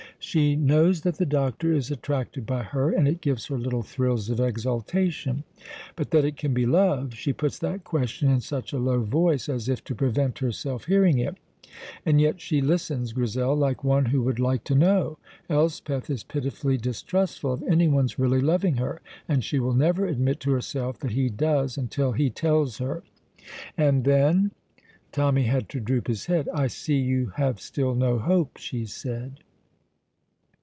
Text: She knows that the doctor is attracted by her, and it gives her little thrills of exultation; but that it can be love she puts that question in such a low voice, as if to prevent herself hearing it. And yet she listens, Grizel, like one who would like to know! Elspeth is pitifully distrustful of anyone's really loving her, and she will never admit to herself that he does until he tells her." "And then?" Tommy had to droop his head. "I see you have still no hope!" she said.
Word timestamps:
She 0.23 0.55
knows 0.55 1.01
that 1.01 1.15
the 1.15 1.25
doctor 1.25 1.73
is 1.73 1.89
attracted 1.89 2.45
by 2.45 2.61
her, 2.61 2.91
and 2.91 3.07
it 3.07 3.21
gives 3.21 3.47
her 3.47 3.57
little 3.57 3.81
thrills 3.81 4.29
of 4.29 4.39
exultation; 4.39 5.45
but 5.95 6.11
that 6.11 6.23
it 6.23 6.37
can 6.37 6.53
be 6.53 6.67
love 6.67 7.15
she 7.15 7.33
puts 7.33 7.57
that 7.57 7.83
question 7.85 8.29
in 8.29 8.39
such 8.39 8.71
a 8.71 8.77
low 8.77 9.01
voice, 9.01 9.49
as 9.49 9.67
if 9.67 9.83
to 9.85 9.95
prevent 9.95 10.37
herself 10.37 10.85
hearing 10.85 11.17
it. 11.17 11.37
And 12.05 12.21
yet 12.21 12.39
she 12.39 12.61
listens, 12.61 13.13
Grizel, 13.13 13.55
like 13.55 13.83
one 13.83 14.05
who 14.05 14.21
would 14.21 14.37
like 14.39 14.63
to 14.65 14.75
know! 14.75 15.17
Elspeth 15.49 16.07
is 16.11 16.23
pitifully 16.23 16.77
distrustful 16.77 17.53
of 17.53 17.63
anyone's 17.63 18.19
really 18.19 18.41
loving 18.41 18.75
her, 18.75 19.01
and 19.27 19.43
she 19.43 19.57
will 19.59 19.73
never 19.73 20.05
admit 20.05 20.39
to 20.41 20.51
herself 20.51 20.99
that 20.99 21.13
he 21.13 21.29
does 21.29 21.77
until 21.79 22.11
he 22.11 22.29
tells 22.29 22.77
her." 22.77 23.01
"And 23.75 24.03
then?" 24.03 24.51
Tommy 25.11 25.45
had 25.45 25.67
to 25.69 25.79
droop 25.79 26.05
his 26.07 26.27
head. 26.27 26.47
"I 26.53 26.67
see 26.67 26.97
you 26.97 27.31
have 27.37 27.59
still 27.59 27.95
no 27.95 28.19
hope!" 28.19 28.57
she 28.57 28.85
said. 28.85 29.39